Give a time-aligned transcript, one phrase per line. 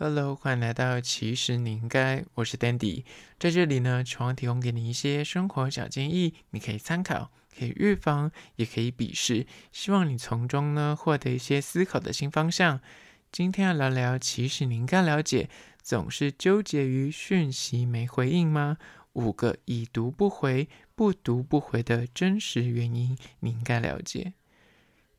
[0.00, 3.02] Hello，欢迎来到其实你应该，我是 Dandy，
[3.36, 12.80] 在这里呢，希望提供给你一些生活小建议，你可以参考，可以预防，也可以鄙视，希望你从中呢获得一些思考的新方向。
[13.32, 15.50] 今天要聊聊，其实你应该了解，
[15.82, 18.78] 总是纠结于讯息没回应吗？
[19.14, 24.34] 五个已读不回、不读不回的真实原因，你应该了解。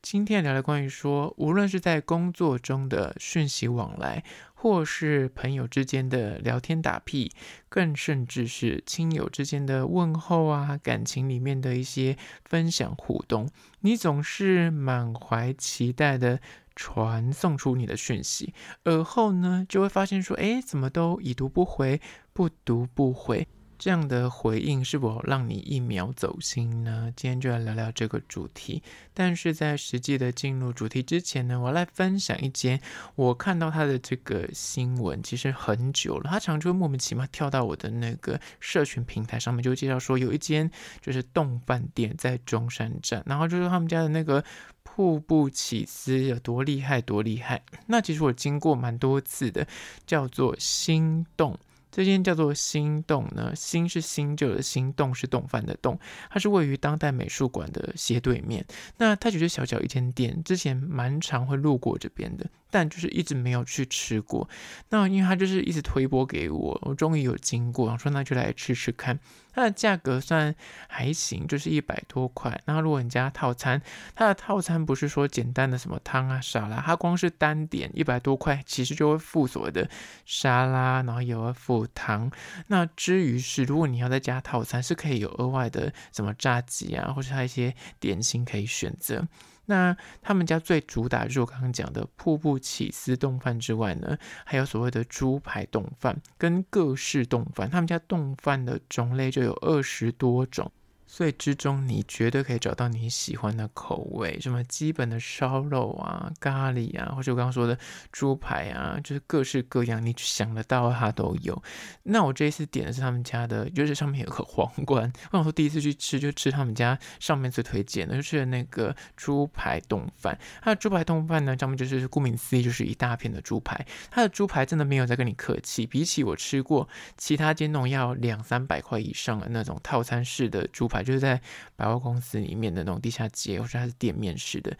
[0.02, 4.24] 今天聊聊关于说，无论是在工作中的讯息往来，
[4.54, 7.32] 或是朋友之间的聊天打屁，
[7.68, 13.50] 更甚至是亲友之间的问候啊，感情里面的一些分享互动，
[13.82, 16.40] 你总是满怀期待的
[16.76, 18.54] 传送出你的讯息，
[18.86, 22.00] 而后呢，就会发现说，哎，怎么都已读不回，
[22.32, 23.48] 不读不回。
[23.80, 27.14] 这样的回应是否让你一秒走心呢？
[27.16, 28.84] 今天就来聊聊这个主题。
[29.14, 32.82] 但是在实际的进入主题之前呢，我来分享一间
[33.16, 44.44] 我看到他的这个新闻，其实很久了，他常常会莫名其妙跳到我的那个社群平台上面，就介绍说有一间就是丼饭店在中山站，然后就说他们家的那个
[44.84, 47.64] 瀑布起司有多厉害，多厉害。
[47.88, 49.66] 那其实我经过蛮多次的，
[50.06, 51.58] 叫做心动。
[51.92, 58.66] 这间叫做心丼呢，心是新旧的心，丼是洞饭的洞，它是位于当代美术馆的斜对面。
[58.98, 62.50] 那它只是小小一间店，之前蛮常会路过这边的。
[62.70, 64.48] 但就是一直没有去吃过，
[64.90, 69.20] 那因为他就是一直推播给我，我终于有经过，我说那就来吃吃看。
[69.52, 70.56] 它的价格算
[70.88, 72.62] 还行，就是一百多块。
[72.66, 73.82] 那如果你加套餐，
[74.16, 79.90] 它的套餐不是说简单的什么汤啊沙拉，它光是单点一百多块，其实就会附所谓的
[80.26, 82.32] 沙拉，然后也会附汤。
[82.68, 89.28] 那至于是如果你要再加套餐，是可以有额外的什么炸鸡啊，或者它一些点心可以选择。
[89.70, 100.72] 那他们家最主打就是我刚刚讲的瀑布起司冻饭之外呢，还有所谓的猪排冻饭跟各式冻饭，他们家冻饭的种类就有二十多种。
[101.12, 107.76] 所以之中，你绝对可以找到你喜欢的口味，什么基本的烧肉啊、咖喱啊，或者我刚刚说的
[108.12, 111.60] 猪排啊，就是各式各样，你想得到它都有。
[112.04, 115.12] 那我这一次点的是他们家的，就是上面有个皇冠。
[115.32, 120.38] 我想说第一次去吃就吃他们家上面最推荐的，就是那个猪排冻饭。
[120.62, 123.84] 它的猪排冻饭呢，上面就是顾名思义就是一大片的猪排。
[124.12, 126.88] 它的猪排真的没有在跟你客气，比起我吃过
[127.18, 130.99] 其他间那种要两三百块以上的那种套餐式的猪排。
[131.04, 131.42] 就是在
[131.76, 134.76] 百货公司里面的那种地下街，或者它是店面式的。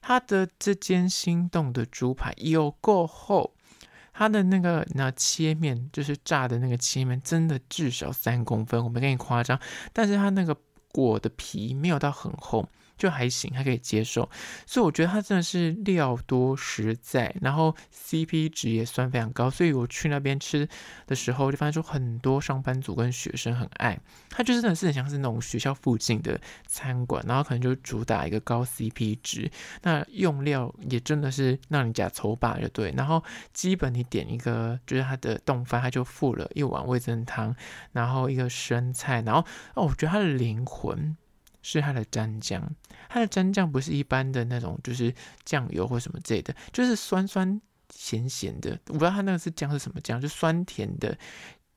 [0.00, 3.54] 它的这间心动的猪排有够厚，
[4.12, 9.58] 它的那个那切面就是炸的那个切面，真的至少三公分，我没跟你夸张。
[9.92, 10.56] 但是它那个
[10.92, 12.68] 裹的皮没有到很厚。
[12.96, 14.28] 就还行，还可以接受，
[14.66, 20.68] 所以我觉得它真的是料多实在，然后 CP 值也算非常高，所以我去那边吃
[21.06, 23.98] 的时候就发现说很多上班族跟学生很爱，
[24.30, 29.50] 它就是真的是很像是那种学校附近的餐馆，然后可能就主打一个高 CP 值，
[29.82, 33.22] 那用料也真的是让你呷粗饱就对，然后
[33.52, 37.54] 基本你点一个就是它的丼饭，它就附了一碗味噌汤，
[37.92, 39.44] 然后一个生菜，然后
[39.74, 41.16] 哦，我觉得它的灵魂。
[41.64, 42.62] 是它的蘸酱，
[43.08, 45.12] 它的蘸酱不是一般的那种，就是
[45.44, 47.58] 酱油或什么之类的，就是酸酸
[47.88, 48.78] 咸咸的。
[48.88, 51.16] 我不知道它那个是酱是什么酱，就酸甜的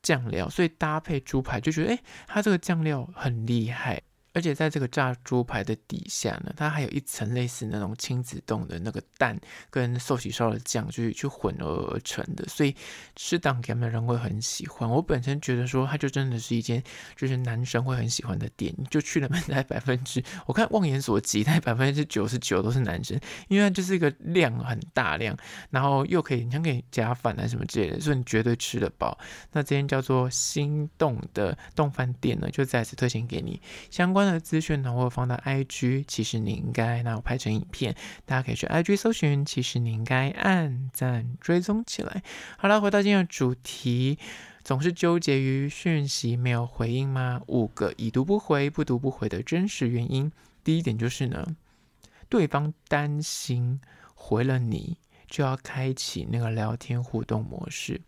[0.02, 4.02] 酱料，所以搭配猪排就觉得，哎，它这个酱料很厉害。
[4.38, 9.36] 而且在这个炸猪排的底下呢，它还有一层类似那种亲子冻的那个蛋
[9.68, 12.72] 跟寿喜烧的酱，就是去混合而成的，所以
[13.16, 14.88] 适当给他们的人会很喜欢。
[14.88, 16.80] 我本身觉得说，它就真的是一间
[17.16, 23.18] 就是男生会很喜欢的店，就去了，大概百分之我看望眼所及，大概百分之九十九都是男生，
[23.48, 25.36] 因为它就是一个量很大量，
[25.70, 29.18] 然后又可以你想可以加饭啊什么之类的，所以你绝对吃得饱。
[29.50, 33.60] 那这间叫做心动的丼饭店呢，就再次推荐给你
[33.90, 37.94] 相关的资讯呢，我有放到 IG，其实你应该，那我拍成影片，
[38.24, 42.22] 大家可以去 IG 搜寻，其实你应该按赞追踪起来。
[42.56, 44.18] 好了，回到今天的主题，
[44.62, 47.40] 总是纠结于讯息没有回应吗？
[47.46, 50.30] 五个已读不回、不读不回的真实原因。
[50.62, 51.56] 第一点就是呢，
[52.28, 53.80] 对方担心
[54.14, 58.00] 回了你就要开启那个聊天互动模式。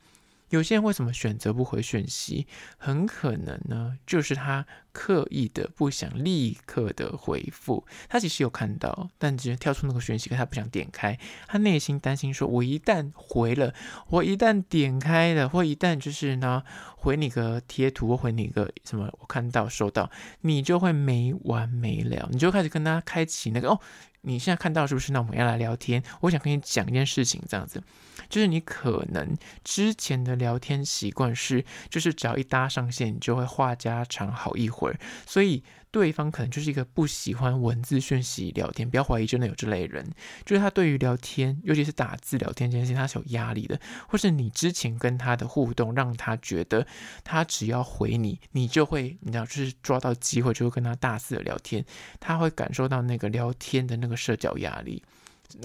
[0.50, 2.46] 有些人为什么选择不回讯息？
[2.76, 7.86] 很可能呢，就是他刻意的不想立刻的回复。
[8.08, 11.18] 他其实有看到，但直接跳出那个讯息，他不想点开。
[11.46, 13.72] 他内心担心说：我一旦回了，
[14.08, 16.64] 我一旦点开了，或一旦就是呢
[16.96, 20.10] 回你个贴图，或回你个什么，我看到收到，
[20.40, 23.80] 你就会没完没了，你就开始跟他开启那个哦。
[24.22, 25.12] 你现在看到是不是？
[25.12, 26.02] 那我们要来聊天。
[26.20, 27.82] 我想跟你讲一件事情，这样子，
[28.28, 35.62] 就是你可能之前的聊天习惯是，就是只要一搭上线，你就会话家常好一会儿，所以。
[35.90, 40.08] 对方可能就是一个不喜欢文字讯息聊天，不要怀疑真的有这类人，
[40.44, 46.86] 就是他对于聊天，尤其是打字聊天这件事情，他是有压力的，或是你之前跟他的互动让他觉得
[47.24, 51.84] 他只要回你，你就会，你知道，就是抓到机会就会跟他大肆的聊天，
[52.20, 55.02] 他会感受到那个聊天的那个社交压力。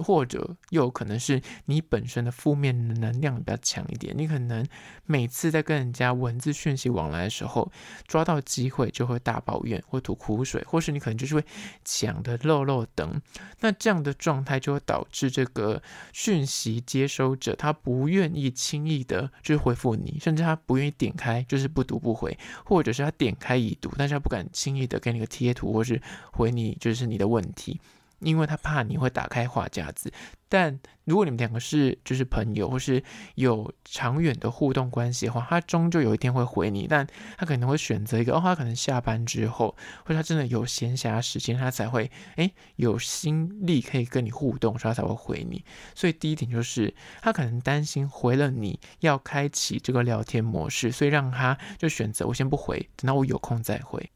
[0.04, 4.66] 或者又有可能是你本身的负面能量比较强一点，你可能
[5.06, 7.72] 每次在跟人家文字讯息往来的时候，
[8.08, 11.44] 抓到机会就会大抱怨或吐苦水，或是你可能就是会
[11.84, 13.22] 讲的漏漏等，
[13.60, 15.82] 那这样的状态就会导致这个
[16.14, 26.02] 讯息接收者他不愿意轻易的就是回复你，甚至他不愿意点开就是不读不回，或者是他点开已读，但是他不敢轻易的给你个贴图或是
[26.32, 27.80] 回你就是你的问题。
[28.20, 30.12] 因为他怕你会打开话匣子，
[30.50, 33.04] 但如果你们两个是就是朋友，或是
[33.36, 37.06] 有长远的互动关系的话，他终究有一天会回你，但
[37.38, 45.64] 他可能会选择一个哦，他可能下班之后，或者他真的有闲暇时间，他才会诶有心力可以跟你互动，所以他才会回你。
[45.94, 54.10] 所以第一点就是他可能担心回了你要开启这个聊天模式，所以让他就选择我先不回，等到我有空再回。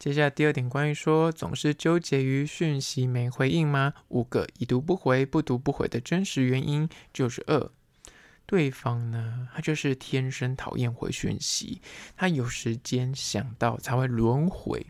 [0.00, 3.92] 接下来第二点，关于说总是纠结于讯息没回应吗？
[4.08, 7.70] 五个已读不回、不读不回的真实原因就是二，
[8.46, 11.82] 对方呢，他就是天生讨厌回讯息，
[12.16, 14.86] 他有时间想到才会轮回。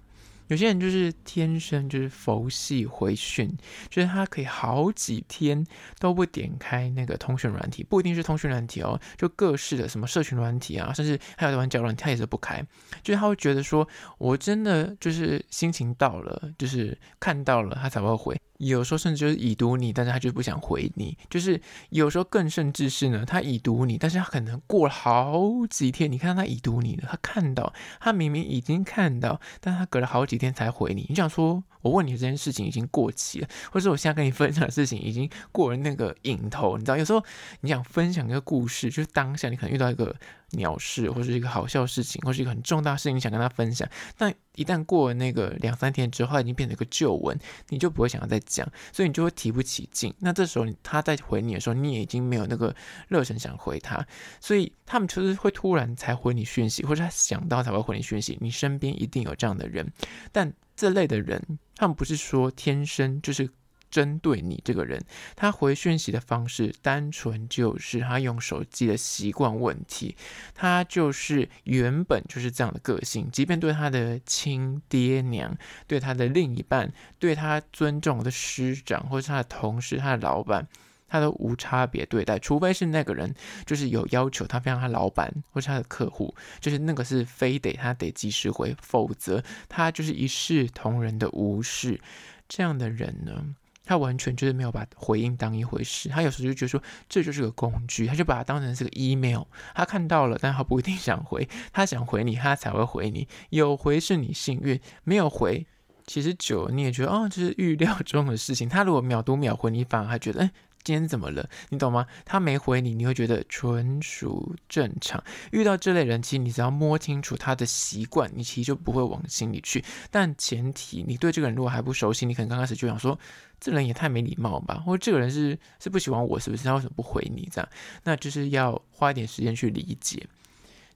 [0.51, 3.49] 有些人就是天生就是佛系回讯，
[3.89, 5.65] 就是他可以好几天
[6.01, 12.61] 都不点开那个通讯软体，不一定是通讯软体哦，就各式的什么社群软体啊，甚至还有玩交友软体，他也是不开，
[13.01, 13.87] 就是他会觉得说，
[14.19, 18.37] 我真的就是心情到了，就是看到了他才会回。
[18.61, 21.17] 有时候甚至就是已读你，但是他就不想回你。
[21.29, 31.07] 就是有时候更甚至是呢，他已读你，但是他可能过了好几天，你看到他已读你了，他看到他明明已经看到，但他隔了好几天才回你。
[31.09, 36.97] 你想说，我问你这件事情已经过期了，或者我现在跟你分享的事情已经过了那个瘾头，你知道？
[36.97, 37.25] 有时候
[37.61, 40.15] 你想分享一个故事，就是当下你可能遇到一个。
[40.55, 47.39] 鸟事，或是一个好笑事情，或是一个很重大事情，你想跟他分享，但一旦过了那个两三天之后，已经变成一个旧闻，
[47.69, 50.13] 你就不会想要再讲，所以你就会提不起劲。
[50.19, 52.75] 那这时候他在回你的时候，你也已经没有那个
[53.07, 54.05] 热忱想回他，
[54.41, 58.37] 所以他们就是会突然才回你讯息，或者他想到才会回你讯息。
[58.41, 59.89] 你身边一定有这样的人，
[60.33, 63.51] 但这类的人，他们不是说天生就是。
[63.91, 65.05] 针对你这个人，
[65.35, 70.15] 他回讯息的方式单纯就是他用手机的习惯问题，
[70.55, 80.69] 他就是原本就是这样的个性，即便对他的亲爹娘、对他的另一半、对他尊重的师长或是他的同事、他的老板，
[81.11, 83.35] 他都无差别对待，除非是那个人
[83.67, 92.01] 就是有要求，他非常他老板或是他的客户，就是那个是非得他得及时回，否则他就是一视同仁的无视。
[92.49, 93.45] 这样的人呢，
[93.85, 99.43] 他完全就是没有把回应当一回事，他有时候就觉得说这就是个工具，他就把它当成是个 email，
[99.75, 105.67] 他看到了，但他不一定想回，他想回你，他才会回你，有回是你幸运，没有回，
[106.07, 108.69] 其实久了你也觉得哦，这是预料中的事情。
[108.69, 110.51] 他如果秒读秒回你，反而还觉得哎。
[110.83, 111.49] 今天怎么了？
[111.69, 112.07] 你懂吗？
[112.25, 115.23] 他没回你，你会觉得纯属正常。
[115.53, 119.85] 遇到这类人，其实你只要摸清楚他的习惯，你其实就不会往心里去。
[120.11, 123.19] 但前提，你对这个人如果还不熟悉，你可能刚开始就想说，
[123.61, 126.65] 这人也太没礼貌吧，或者这个人是是不喜欢我，是不是？
[126.65, 127.47] 他为什么不回你？
[127.53, 127.69] 这样，
[128.05, 130.27] 那就是要花一点时间去理解。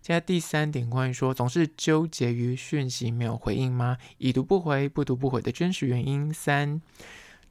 [0.00, 3.98] 现在第三点，关于说总是纠结于讯息没有回应吗？
[4.18, 6.80] 已读不回、不读不回的真实原因三。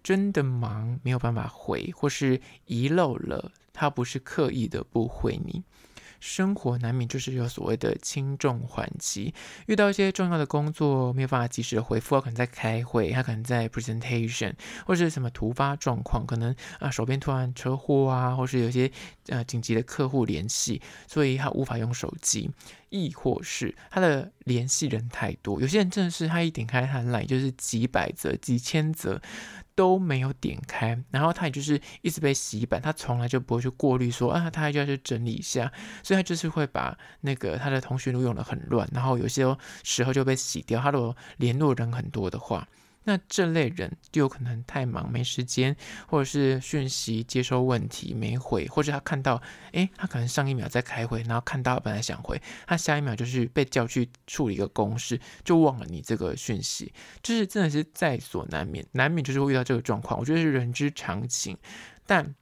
[0.04, 5.64] 真的忙没有办法回，或是遗漏了，他不是刻意的不回你。
[6.20, 9.34] 生活难免就是有所谓的轻重缓急，
[9.66, 14.54] 遇到一些重要的工作没有办法及时的回复，他可能在开会，他可能在 presentation，
[14.86, 18.90] 或者是什么突发状况，可能啊手边突然车祸啊，或是有些
[19.28, 22.50] 呃紧急的客户联系，所以他无法用手机，
[22.88, 29.22] 亦或是他的联系人太多，有些人真的是他一点开他的 line 就是几百则、几千则。
[29.76, 35.72] 都没有点开，然后他也就是一直被洗版，他从来就不会去过滤说啊，他就要去整理一下，
[36.04, 39.44] 所以他就是会把那个他的通讯录用的很乱，然后有些
[39.84, 40.80] 时候就被洗掉。
[40.82, 42.68] 他如果联络人很多的话，
[43.06, 45.76] 那这类人就有可能太忙没时间，
[46.08, 49.42] 或者是讯息接收问题没回，或者他看到，
[49.74, 61.58] 诶，他可能上一秒在开会，然后看到本来想回，他下一秒就是被叫去处理一个公事，就忘了你这个讯息，就是真的是在所难免，难免就是会遇到这个状况，我觉得是人之常情，
[62.06, 62.36] 但。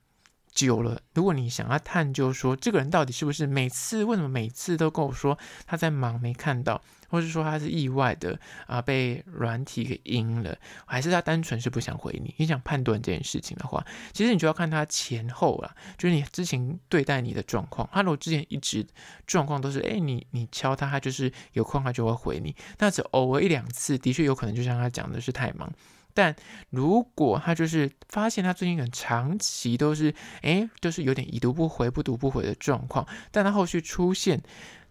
[0.53, 12.35] 久了，如果你想要探究说这个人到底是不是每次为什么每次都跟我说他在忙没看到，或是说他是意外的啊被软体给阴了，还是他单纯是不想回你？
[12.37, 17.89] 你想判断这件事情的话，其实你就要看他前后啦，就是你之前对待你的状况。
[17.91, 18.85] 他如果之前一直
[19.25, 25.71] 状况都是，哎，你你敲他，他就是有空他就会回你，那只偶尔一两次，的确有可能就像他讲的是太忙。
[26.13, 26.35] 但
[26.69, 34.41] 如果他就是发现他最近很长期都是，哎，就是有点已读不回、不读不回的状况，但他后续出现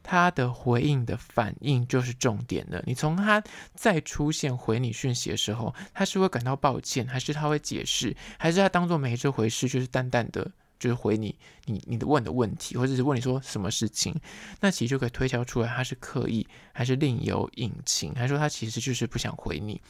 [0.03, 2.83] 他的回应的反应就是重点了。
[2.87, 3.43] 你从他
[3.75, 14.19] 再出现回你讯息的时候，他是会感到抱歉，还是他会解释，还是他当做没这回事，就是淡淡的，就是回你你你的问的问题，或者是问你说什么事情，
[14.61, 19.81] 那其实就可以推敲出来他是刻意，还是另有隐情，还是说他其实就是不想回你。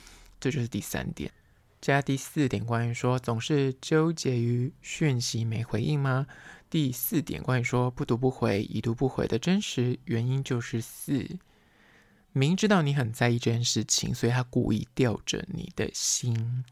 [0.41, 1.31] 这就是第三点，
[1.83, 6.27] 加第四点，关于说总是纠结于讯息没回应吗？
[6.71, 11.39] 第四点，关于说不读不回、已读不回的真实原因就是四，
[12.33, 16.65] 明知道你很在意这件事情，所以他故意吊着你的心。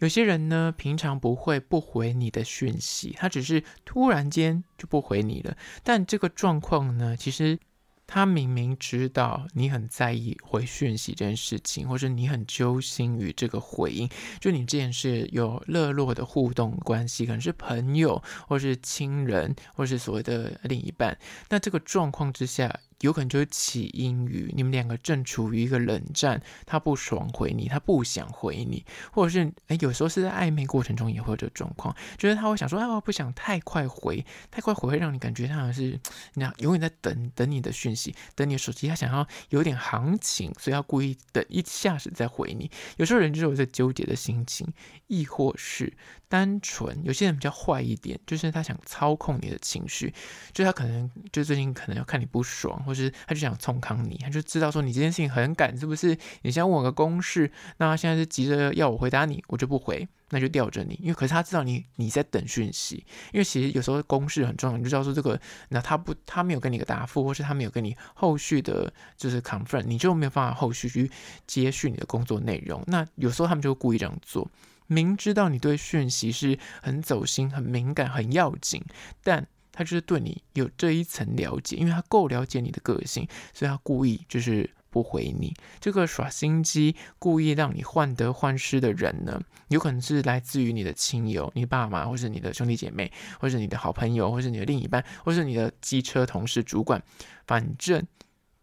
[0.00, 5.56] 有些人呢，平常不会不回你的讯息，他只是突然间就不回你了。
[5.82, 7.58] 但这个状况呢，其实。
[8.06, 14.08] 他明明知道你很在意回讯息这件事情，或是你很揪心于这个回应，
[14.40, 21.18] 就你之前是有热络的互动关系，可能是朋友，或是亲人，或是所谓的另一半。
[21.48, 22.80] 那这个状况之下。
[23.04, 28.82] 有可能就是起因于你们两个正处于一个冷战，他不爽回你，他不想回你，
[29.12, 36.00] 或者是诶，有时候是在暧昧过程中也会有这个状况，就是他会想说，哎，我不想太快回，太快回会让你感觉他好像是
[36.32, 42.70] 那永远在等等你的讯息，等你的手机，他想要有点行情，所以要故意等一下子再回你。
[42.96, 44.66] 有时候人就是有在纠结的心情，
[45.08, 45.92] 亦或是。
[46.26, 50.12] 单纯有些人比较坏一点，就是他想操控你的情绪，
[50.52, 56.16] 就他可能就最近可能要看你不爽，或就是他就想冲康你，他就知道说你这件事情很赶，是不是？
[56.42, 71.10] 你想问我个公事，那他现在是急着要我回答你，我就不回，那就吊着你，因为可是他知道你你在等讯息，因为其实有时候公事很重要，你就知道说这个，那他不他没有跟你个答复，或是他没有跟你后续的就是 confirm，你就没有办法后续去
[71.46, 72.82] 接续你的工作内容。
[72.86, 74.48] 那有时候他们就会故意这样做。
[74.86, 78.84] 明知道你对讯息是很走心、很敏感、很要紧，
[79.22, 85.52] 但他就是对你有这一层了解，因为他够了解你的个性，所以他故意就是不回你。
[85.80, 89.38] 这个耍心机、故意让你患得患失的人呢，
[89.68, 97.02] 有可能是来自于你的亲友、你爸妈，或是你的兄弟姐妹，或是你的好朋友，或是你的另一半，或是你的机车同事、主管，
[97.46, 98.06] 反正。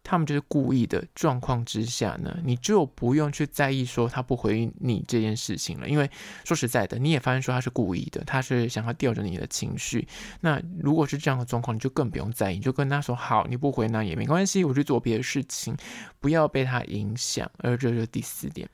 [0.04, 6.10] 他们就是故意的状况之下呢，你就不用去在意说他不回应你这件事情了，因为
[6.44, 10.06] 说实在的，你也发现说他是故意的，他是想要吊着你的情绪。
[10.40, 15.76] 那如果是这样的状况，你就更不用在意，就跟他说好，你不回那也没关系，我去做别的事情，
[16.20, 17.50] 不要被他影响。
[17.58, 18.68] 而这就是第四点。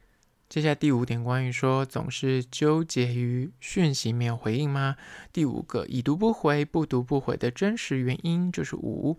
[0.49, 4.97] 接下来第五点，关于说总是纠结于讯息没有回应吗？
[5.31, 9.19] 第五个，已读不回、不读不回的真实原因就是五。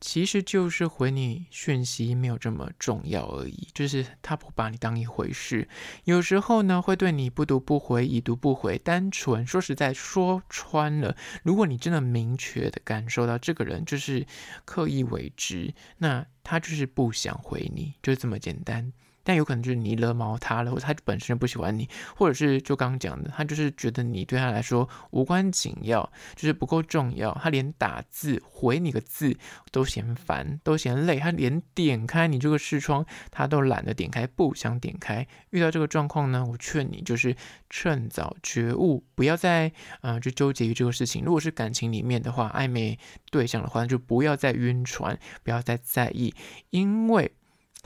[0.00, 5.66] 其实就是回你讯息没有这么重要而已，就是他不把你当一回事。
[6.04, 14.26] 有时候呢，会对你不读不回、已读不回，单纯说实在说穿了，如果你真的明确的感受到这个人就是
[14.64, 18.92] 刻意为之，那他就是不想回你，就这么简单。
[19.24, 27.32] 但有可能就是你惹毛他了，或者他本身不喜欢你，或者是就刚刚讲的，他就是觉得你对他来说无关紧要，就是不够重要。
[27.42, 29.36] 他连打字回你个字
[29.72, 35.26] 都嫌烦，都嫌累，他连点开你这个视窗他都懒得点开，不想点开。
[35.50, 37.34] 遇到这个状况呢，我劝你就是
[37.70, 39.68] 趁早觉悟，不要再
[40.02, 41.24] 嗯、呃、就纠结于这个事情。
[41.24, 42.98] 如果是感情里面的话，暧昧
[43.30, 46.34] 对象的话，就不要再晕船，不要再在意，
[46.68, 47.32] 因为。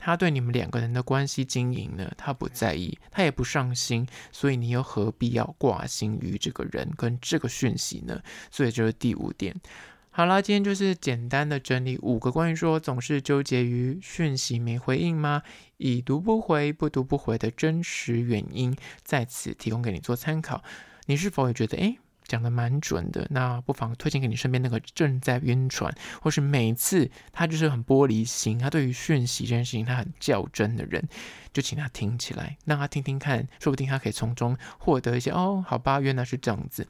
[0.01, 8.19] 他对你们两个人的关系经营呢，他不在意，他也不上心，所以你又何必要挂心于这个人跟这个讯息呢？
[8.49, 9.53] 所以就是第五点。
[10.11, 15.43] 好啦，今天就是简单的整理五个关于说总是纠结于讯息没回应吗？
[15.77, 20.63] 已读不回、不读不回的真实原因，在此提供给你做参考。
[21.05, 21.99] 你是否也觉得，诶？
[22.29, 31.03] 讲的蛮准的，那不妨推荐给你身边那个正在晕船，或是每次他就是很玻璃心，他对于讯息这件事情他很较真的人，
[31.53, 36.87] 就请他听起来，让他听听看，说不定他可以从中获得一些哦，好吧，原来是这样子。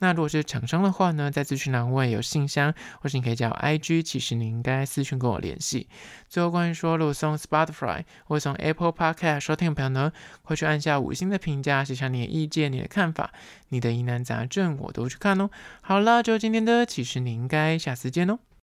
[0.00, 5.88] 那如果是厂商的话呢，在资讯栏位有信箱，或是你可以加我 IG，其实你应该私讯跟我联系。
[6.28, 10.12] 最后关于说，如果从 Spotify 或从 Apple Podcast 收听的朋友呢，
[10.42, 13.32] 快去按下五星的评价，写下你的意见、你的看法、
[13.68, 15.50] 你的疑难杂症，我都去看哦。
[15.80, 18.38] 好了，就今天的，其实你应该下次见哦。